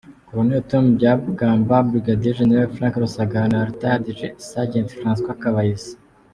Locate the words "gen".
2.21-2.51